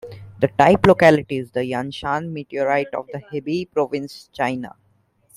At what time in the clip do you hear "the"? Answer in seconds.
0.39-0.47, 1.51-1.59, 3.13-3.19